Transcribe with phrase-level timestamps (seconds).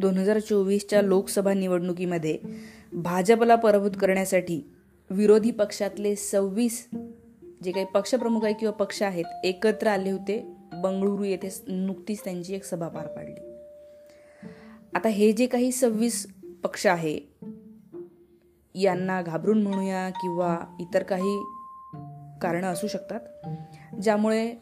[0.00, 2.38] दोन हजार चोवीसच्या लोकसभा निवडणुकीमध्ये
[2.92, 4.70] भाजपला पराभूत करण्यासाठी
[5.10, 6.88] विरोधी पक्षातले सव्वीस
[7.64, 10.54] जे काही पक्षप्रमुख आहे किंवा पक्ष आहेत एकत्र आले होते.
[10.72, 13.40] बंगळुरू येथे नुकतीच त्यांची एक सभा पार पाडली.
[14.94, 16.26] आता हे जे काही सव्वीस
[16.62, 17.18] पक्ष आहे
[18.74, 21.38] यांना घाबरून म्हणूया किंवा इतर काही
[22.42, 23.20] कारणं असू शकतात
[24.02, 24.54] ज्यामुळे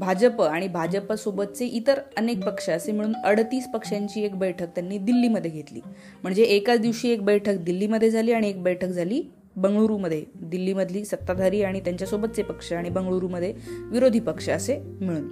[0.00, 5.80] भाजप आणि भाजपसोबतचे इतर अनेक पक्ष असे मिळून अडतीस पक्षांची एक बैठक त्यांनी दिल्लीमध्ये घेतली.
[6.22, 9.22] म्हणजे एकाच दिवशी एक बैठक दिल्लीमध्ये झाली आणि एक बैठक झाली
[9.56, 10.24] बंगळुरूमध्ये.
[10.34, 13.54] दिल्लीमधली सत्ताधारी आणि त्यांच्यासोबतचे पक्ष आणि बंगळुरूमध्ये
[13.90, 15.28] विरोधी पक्ष असे मिळून.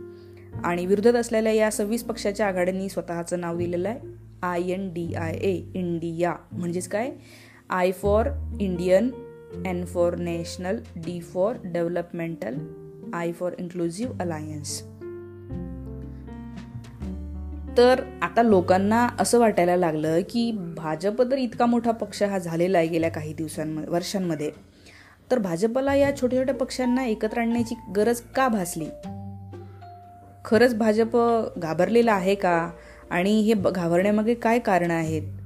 [0.64, 3.98] आणि विरोधात असलेल्या या सव्वीस पक्षाच्या आघाड्यांनी स्वतःचं नाव दिलेलं आहे.
[4.42, 6.34] I N D I A India.
[6.52, 7.10] म्हणजेच काय?
[7.70, 8.26] I for
[8.60, 9.10] Indian
[9.66, 12.54] N for National D for Developmental
[13.14, 14.82] I for Inclusive Alliance.
[17.76, 22.86] तर आता लोकांना असं वाटायला लागलं की भाजप तर इतका मोठा पक्ष हा झालेला आहे
[22.86, 24.50] गेल्या काही दिवसांमध्ये वर्षांमध्ये.
[25.30, 28.86] तर भाजपला या छोट्या छोट्या पक्षांना एकत्र आणण्याची गरज का भासली?
[30.44, 31.16] खरंच भाजप
[31.58, 32.70] घाबरलेला आहे का?
[33.10, 35.37] आणि हे घाबरण्यामागे काय कारणं आहेत?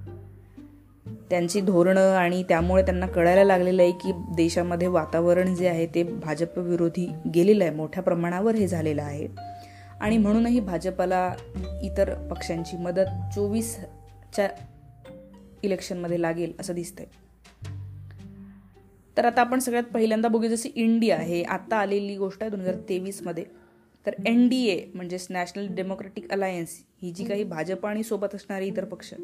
[1.32, 7.06] त्यांची धोरणं आणि त्यामुळे त्यांना कळायला लागलेलं आहे की देशामध्ये वातावरण जे आहे ते भाजपविरोधी
[7.34, 9.28] गेलेलं आहे मोठ्या प्रमाणावर हे झालेलं आहे.
[10.00, 11.34] आणि म्हणूनही भाजपला
[11.82, 14.48] इतर पक्षांची मदत चोवीसच्या
[15.62, 17.06] इलेक्शनमध्ये लागेल असं दिसतंय.
[19.16, 22.74] तर आता आपण सगळ्यात पहिल्यांदा बघू जशी इंडिया हे आता आलेली गोष्ट आहे दोन हजार
[22.88, 23.44] तेवीसमध्ये.
[24.06, 26.68] तर एन डी ए म्हणजेच नॅशनल डेमोक्रॅटिक अलायन्स
[27.02, 29.14] ही जी काही भाजप आणि सोबत असणारे इतर पक्ष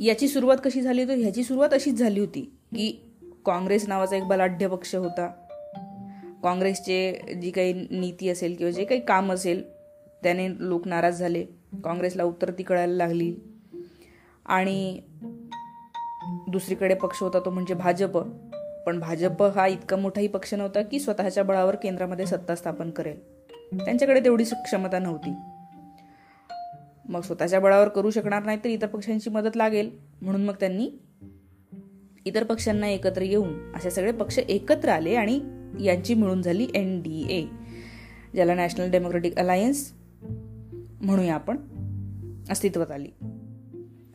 [0.00, 1.22] याची सुरुवात कशी झाली होती?
[1.22, 2.40] ह्याची सुरुवात अशीच झाली होती
[2.74, 3.12] की
[3.46, 5.26] काँग्रेस नावाचा एक बलाढ्य पक्ष होता.
[6.42, 9.62] काँग्रेसचे जी काही नीती असेल किंवा जे काही काम असेल
[10.22, 11.44] त्याने लोक नाराज झाले.
[11.84, 13.36] काँग्रेसला उत्तर ती कळायला लागली.
[14.46, 15.00] आणि
[16.48, 18.18] दुसरीकडे पक्ष होता तो म्हणजे भाजप.
[18.86, 23.20] पण भाजप हा इतका मोठाही पक्ष नव्हता की स्वतःच्या बळावर केंद्रामध्ये सत्ता स्थापन करेल.
[23.84, 25.30] त्यांच्याकडे तेवढी क्षमता नव्हती.
[27.08, 29.90] मग स्वतःच्या बळावर करू शकणार नाही तर इतर पक्षांची मदत लागेल.
[30.22, 30.90] म्हणून मग त्यांनी
[32.24, 35.40] इतर पक्षांना एकत्र येऊन असे सगळे पक्ष एकत्र आले आणि
[35.80, 37.44] यांची मिळून झाली एन डी ए
[38.34, 39.92] ज्याला नॅशनल डेमोक्रेटिक अलायन्स
[41.00, 41.56] म्हणूया आपण
[42.50, 43.08] अस्तित्वात आली.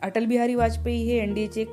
[0.01, 1.69] अटल बिहारी वाजपेयी हे एन डी एचे एक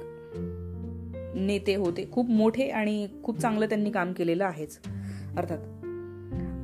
[1.35, 2.09] नेते होते.
[2.13, 4.79] खूप मोठे आणि खूप चांगलं त्यांनी काम केलेलं आहेच
[5.37, 5.59] अर्थात.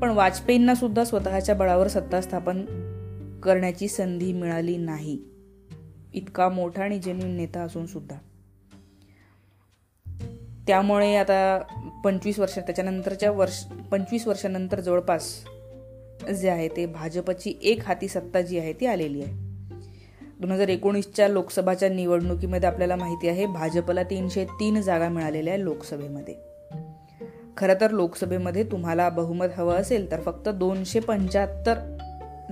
[0.03, 2.84] पण वाजपेयींना सुद्धा स्वतःच्या बळावर सत्ता स्थापन
[3.45, 5.19] करण्याची संधी मिळाली नाही.
[6.15, 8.17] इतका मोठा आणि जेन्युन नेता असून सुद्धा.
[10.67, 11.59] त्यामुळे आता
[12.05, 15.45] पंचवीस वर्ष त्याच्यानंतरच्या वर्ष पंचवीस वर्षानंतर जवळपास
[16.41, 19.33] जे आहे ते भाजपची एक हाती सत्ता जी आहे ती आलेली आहे.
[20.41, 26.35] दोन हजार एकोणीसच्या लोकसभाच्या निवडणुकीमध्ये आपल्याला माहिती आहे भाजपला तीनशे तीन जागा मिळालेल्या आहे लोकसभेमध्ये.
[27.57, 31.75] खरं तर लोकसभेमध्ये तुम्हाला बहुमत हवं असेल तर फक्त दोनशे पंच्याहत्तर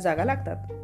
[0.03, 0.82] जागा लागतात.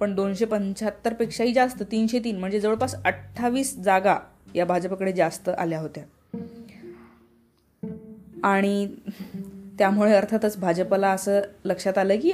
[0.00, 4.18] पण दोनशे पंच्याहत्तरपेक्षाही जास्त तीनशे तीन म्हणजे जवळपास अठ्ठावीस जागा
[4.54, 6.04] या भाजपकडे जास्त आल्या होत्या.
[8.44, 8.86] आणि
[9.78, 12.32] त्यामुळे अर्थातच भाजपला असं लक्षात आलं की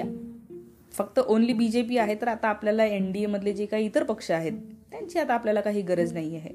[0.92, 4.02] फक्त ओनली बी जे पी आहे तर आता आपल्याला एन डी एमधले जे काही इतर
[4.02, 4.52] पक्ष आहेत
[4.90, 6.50] त्यांची आता आपल्याला काही गरज नाही आहे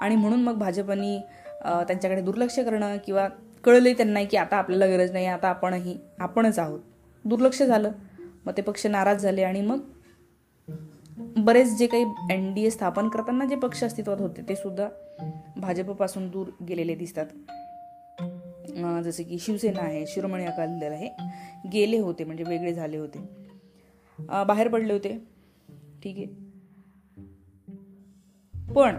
[0.00, 1.18] आणि म्हणून मग भाजपनी
[1.62, 3.28] त्यांच्याकडे दुर्लक्ष करणं किंवा
[3.64, 6.80] कळलंही त्यांना की आता आपल्याला गरज नाही आता आपणही आपणच आहोत.
[7.24, 7.90] दुर्लक्ष झालं.
[8.46, 9.80] मग ते पक्ष नाराज झाले आणि मग
[11.38, 14.88] बरेच जे काही एन डी ए स्थापन करताना जे पक्ष अस्तित्वात होते ते सुद्धा
[15.56, 17.26] भाजपपासून दूर गेलेले दिसतात.
[19.04, 21.08] जसे की शिवसेना आहे शिरोमणी अकाली दल आहे
[21.72, 23.18] गेले होते म्हणजे वेगळे झाले होते.
[24.46, 25.18] बाहेर पडले होते.
[26.04, 26.26] ठीक आहे.
[28.74, 28.96] पण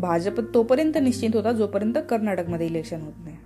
[0.00, 3.36] भाजप तोपर्यंत निश्चित होता जोपर्यंत कर्नाटकमध्ये इलेक्शन होत नाही.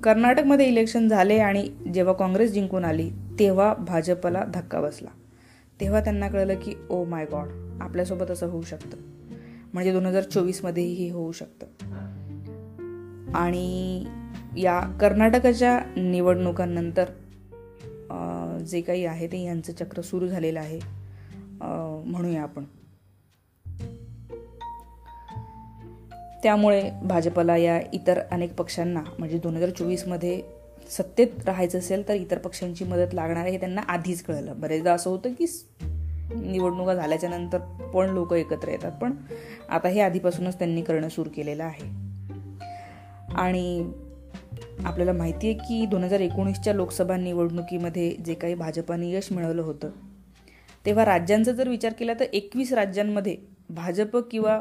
[0.00, 5.10] कर्नाटकमध्ये इलेक्शन झाले आणि जेव्हा काँग्रेस जिंकून आली तेव्हा भाजपला धक्का बसला.
[5.82, 7.48] तेव्हा त्यांना कळलं की ओ माय गॉड
[7.80, 8.96] आपल्यासोबत असं होऊ शकतं.
[9.72, 11.66] म्हणजे दोन हजार चोवीसमध्येही हे होऊ शकतं.
[13.34, 14.04] आणि
[14.56, 17.04] या कर्नाटकाच्या निवडणुकांनंतर
[18.66, 20.80] जे काही आहे ते यांचं चक्र सुरू झालेलं आहे.
[22.06, 22.64] म्हणूया आपण.
[26.42, 30.42] त्यामुळे भाजपला या इतर अनेक पक्षांना म्हणजे दोन हजार चोवीसमध्ये
[30.92, 34.60] सत्तेत राहायचं असेल तर इतर पक्षांची मदत लागणार आहे हे त्यांना आधीच कळलं.
[34.60, 35.46] बरेचदा असं होतं की
[36.34, 37.58] निवडणुका झाल्याच्यानंतर
[37.94, 38.92] पण लोक एकत्र येतात.
[38.92, 39.12] पण
[39.68, 41.90] आता हे आधीपासूनच त्यांनी करणं सुरू केलेलं आहे.
[43.34, 43.92] आणि
[44.84, 49.90] आपल्याला माहिती आहे की दोन हजार एकोणीसच्या लोकसभा निवडणुकीमध्ये जे काही भाजपाने यश मिळवलं होतं
[50.86, 53.36] तेव्हा राज्यांचा जर विचार केला तर एकवीस राज्यांमध्ये
[53.70, 54.60] भाजप किंवा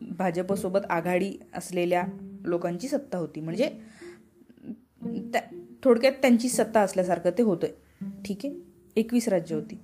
[0.00, 2.02] भाजपसोबत आघाडी असलेल्या
[2.44, 3.40] लोकांची सत्ता होती.
[3.40, 3.70] म्हणजे
[5.04, 5.40] त्या
[5.84, 7.66] थोडक्यात त्यांची सत्ता असल्यासारखं ते होतं
[8.24, 8.54] ठीक आहे?
[8.96, 9.74] एकवीस राज्य होती.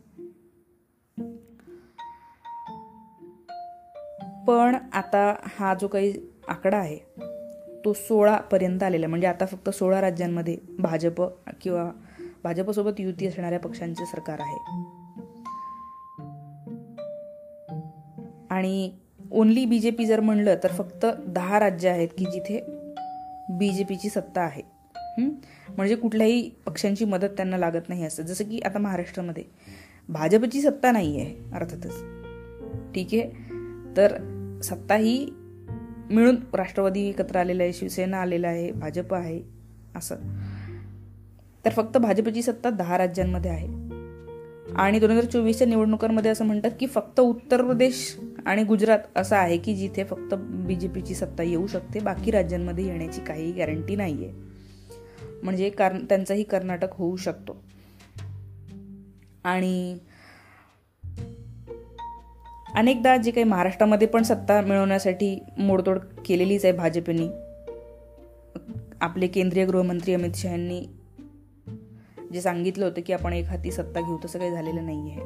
[4.46, 6.14] पण आता हा जो काही
[6.48, 6.98] आकडा आहे
[7.84, 11.22] तो सोळापर्यंत आलेला म्हणजे आता फक्त सोळा राज्यांमध्ये भाजप
[11.60, 11.90] किंवा
[12.44, 14.58] भाजपसोबत युती असणाऱ्या पक्षांचे सरकार आहे.
[18.50, 18.92] आणि
[19.30, 22.60] ओनली बी जे पी जर म्हणलं तर फक्त दहा राज्य आहेत की जिथे
[23.50, 24.77] बी जे पीची सत्ता आहे.
[25.76, 28.22] म्हणजे कुठल्याही पक्षांची मदत त्यांना लागत नाही असं.
[28.22, 29.44] जसं की आता महाराष्ट्रामध्ये
[30.08, 32.02] भाजपची सत्ता नाही आहे अर्थातच.
[32.94, 33.30] ठीक आहे?
[33.96, 34.16] तर
[34.64, 35.30] सत्ता ही
[36.10, 39.42] मिळून राष्ट्रवादी एकत्र आलेलं आहे शिवसेना आलेला आहे भाजप आहे
[39.94, 40.16] असं.
[41.64, 43.88] तर फक्त भाजपची सत्ता दहा राज्यांमध्ये आहे.
[44.76, 49.56] आणि दोन हजार चोवीसच्या निवडणुकांमध्ये असं म्हणतात की फक्त उत्तर प्रदेश आणि गुजरात असं आहे
[49.56, 54.24] की जिथे फक्त बी जे पीची सत्ता येऊ शकते बाकी राज्यांमध्ये येण्याची काही गॅरंटी नाही
[54.24, 54.47] आहे
[55.42, 57.64] म्हणजे कारण त्यांचाही कर्नाटक होऊ शकतो.
[59.44, 59.98] आणि
[62.74, 67.28] अनेकदा जे काही महाराष्ट्रामध्ये पण सत्ता मिळवण्यासाठी मोडतोड केलेलीच आहे भाजपने.
[69.00, 70.86] आपले केंद्रीय गृहमंत्री अमित शहा यांनी
[72.32, 75.20] जे सांगितलं होतं की आपण एक हाती सत्ता घेऊ तसं काही झालेलं नाही आहे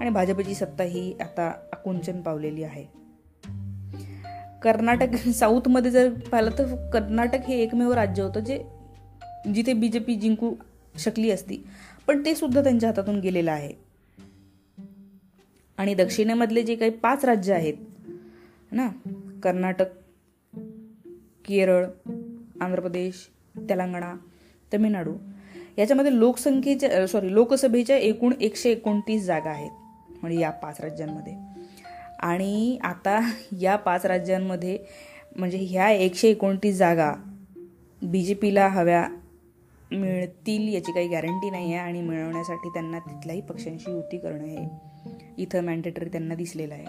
[0.00, 2.84] आणि भाजपची सत्ता ही आता आकुंचन पावलेली आहे.
[4.62, 8.64] कर्नाटक साऊथमध्ये जर पाहिलं तर कर्नाटक हे एकमेव राज्य होतं जे
[9.52, 10.54] जिथे बी जे पी जिंकू
[10.98, 11.56] शकली असती.
[12.06, 13.72] पण ते सुद्धा त्यांच्या हातातून गेलेलं आहे.
[15.78, 17.74] आणि दक्षिणेमधले जे काही पाच राज्य आहेत
[18.72, 18.88] ना
[19.42, 19.86] कर्नाटक
[21.44, 21.86] केरळ
[22.60, 24.14] आंध्र प्रदेश तेलंगणा
[24.74, 25.14] तमिळनाडू
[25.78, 29.70] याच्यामध्ये लोकसंख्येच्या सॉरी लोकसभेच्या एकूण एकशे एकोणतीस जागा आहेत.
[30.22, 31.34] म्हणजे या पाच राज्यांमध्ये.
[32.20, 34.78] आणि आता या पाच राज्यांमध्ये
[35.36, 37.14] म्हणजे ह्या एकशे एकोणतीस जागा
[38.02, 39.08] बी जे पीला हव्या
[39.94, 44.68] मिळतील याची काही गॅरंटी नाही आहे आणि मिळवण्यासाठी त्यांना तिथल्याही पक्षांशी युती करणं हे
[45.38, 46.84] इथं मॅन्डेटरी त्यांना दिसलेलं आहे.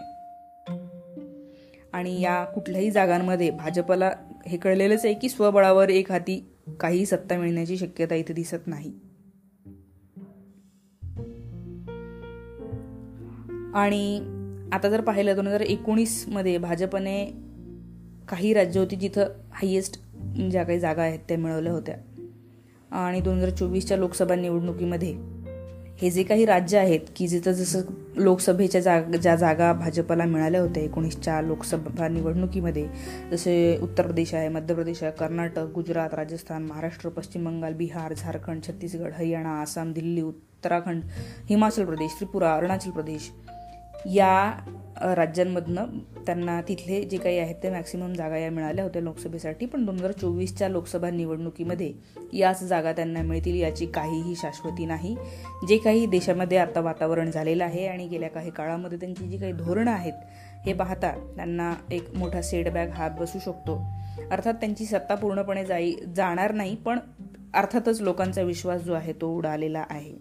[1.94, 4.12] आणि या कुठल्याही जागांमध्ये भाजपला
[4.48, 6.46] हे कळलेलंच आहे की स्वबळावर एक हाती
[6.80, 8.94] काही सत्ता मिळण्याची शक्यता इथे दिसत नाही.
[13.74, 14.18] आणि
[14.72, 17.26] आता जर पाहिलं दोन हजार एकोणीसमध्ये भाजपने
[18.30, 20.04] काही राज्य होती जिथं हायेस्ट
[20.52, 21.96] ज्या काही जागा आहेत त्या मिळवल्या होत्या.
[22.96, 25.16] आणि दोन हजार चोवीसच्या लोकसभा निवडणुकीमध्ये.
[26.02, 27.82] हे जे काही राज्य आहेत की जिथं जसं
[28.16, 32.88] लोकसभेच्या जाग ज्या जागा भाजपला मिळाल्या होत्या एकोणीसच्या लोकसभा निवडणुकीमध्ये
[33.32, 38.62] जसे उत्तर प्रदेश आहे मध्य प्रदेश आहे कर्नाटक गुजरात राजस्थान महाराष्ट्र पश्चिम बंगाल बिहार झारखंड
[38.68, 41.04] छत्तीसगड हरियाणा आसाम दिल्ली उत्तराखंड
[41.50, 43.32] हिमाचल प्रदेश त्रिपुरा अरुणाचल प्रदेश
[44.06, 44.52] या
[45.16, 49.66] राज्यांमधनं त्यांना तिथले जे काही आहेत ते मॅक्सिमम जागा या मिळाल्या होत्या लोकसभेसाठी.
[49.66, 51.92] पण दोन हजार चोवीसच्या लोकसभा निवडणुकीमध्ये
[52.34, 55.16] याच जागा त्यांना मिळतील याची काहीही शाश्वती नाही.
[55.68, 59.92] जे काही देशामध्ये आता वातावरण झालेलं आहे आणि गेल्या काही काळामध्ये त्यांची जी काही धोरणं
[59.92, 60.14] आहेत
[60.66, 63.76] हे पाहता त्यांना एक मोठा सेटबॅक हात बसू शकतो.
[64.32, 67.00] अर्थात त्यांची सत्ता पूर्णपणे जाई जाणार नाही पण
[67.54, 70.14] अर्थातच लोकांचा विश्वास जो आहे तो उडालेला आहे.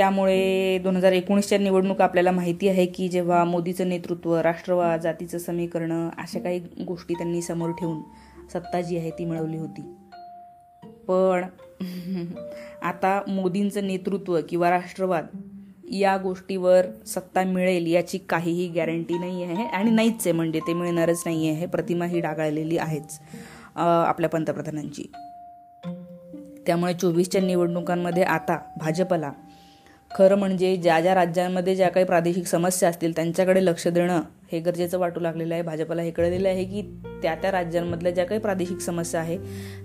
[0.00, 5.92] त्यामुळे दोन हजार एकोणीसच्या निवडणूक आपल्याला माहिती आहे की जेव्हा मोदीचं नेतृत्व राष्ट्रवाद जातीचं समीकरण
[6.18, 8.00] अशा काही गोष्टी त्यांनी समोर ठेवून
[8.52, 9.82] सत्ता जी आहे ती मिळवली होती.
[11.08, 11.44] पण
[12.82, 15.26] आता मोदींचं नेतृत्व किंवा राष्ट्रवाद
[15.92, 21.22] या गोष्टीवर सत्ता मिळेल याची काहीही गॅरंटी नाही आहे आणि नाहीच आहे म्हणजे ते मिळणारच
[21.26, 21.66] नाही आहे.
[21.66, 23.20] प्रतिमा ही डागाळलेली आहेच
[23.76, 25.10] आपल्या पंतप्रधानांची.
[26.66, 29.32] त्यामुळे चोवीसच्या निवडणुकांमध्ये आता भाजपला
[30.14, 34.98] खरं म्हणजे ज्या ज्या राज्यांमध्ये ज्या काही प्रादेशिक समस्या असतील त्यांच्याकडे लक्ष देणं हे गरजेचं
[34.98, 35.62] वाटू लागलेलं आहे.
[35.62, 36.82] भाजपला हे कळलेलं आहे की
[37.22, 39.38] त्या त्या राज्यांमधल्या ज्या काही प्रादेशिक समस्या आहे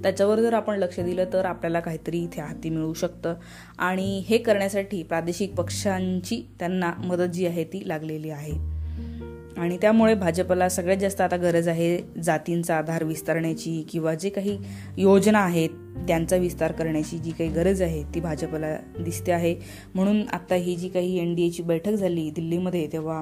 [0.04, 3.34] त्याच्यावर जर आपण लक्ष दिलं तर आपल्याला काहीतरी इथे हाती मिळू शकतं.
[3.78, 8.75] आणि हे करण्यासाठी प्रादेशिक पक्षांची त्यांना मदत जी आहे ती लागलेली आहे.
[9.58, 14.58] आणि त्यामुळे भाजपला सगळ्यात जास्त आता गरज आहे जातींचा आधार विस्तारण्याची किंवा जे काही
[14.98, 15.70] योजना आहेत
[16.08, 19.56] त्यांचा विस्तार करण्याची जी काही गरज आहे ती भाजपला दिसते आहे.
[19.96, 23.22] म्हणून आत्ता ही जी काही एन डी एची बैठक झाली दिल्लीमध्ये तेव्हा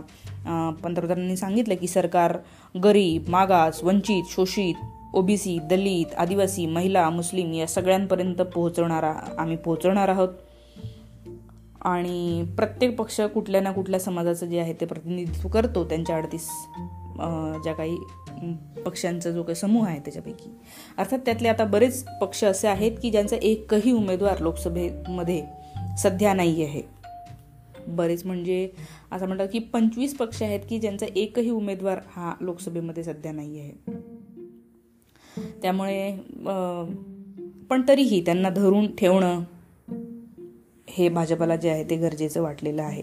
[0.83, 2.37] पंतप्रधानांनी सांगितलं की सरकार
[2.83, 10.29] गरीब मागास वंचित शोषित ओबीसी दलित आदिवासी महिला मुस्लिम या सगळ्यांपर्यंत पोहोचवणारा आम्ही पोहोचवणार आहोत.
[11.83, 16.47] आणि प्रत्येक पक्ष कुठल्या ना कुठल्या समाजाचं जे आहे ते प्रतिनिधित्व करतो त्यांच्या अडतीस
[17.63, 17.97] ज्या काही
[18.85, 20.49] पक्षांचा जो काही समूह आहे त्याच्यापैकी.
[20.97, 25.41] अर्थात त्यातले आता बरेच पक्ष असे आहेत की ज्यांचा एकही उमेदवार लोकसभेमध्ये
[26.03, 26.81] सध्या नाही आहे.
[27.87, 28.69] बरेच म्हणजे
[29.11, 33.71] असं म्हणतात की पंचवीस पक्ष आहेत की ज्यांचा एकही उमेदवार हा लोकसभेमध्ये सध्या नाही आहे.
[35.61, 36.11] त्यामुळे
[37.69, 39.43] पण तरीही त्यांना धरून ठेवणं
[40.97, 43.01] हे भाजपला जे आहे ते गरजेचं वाटलेलं आहे.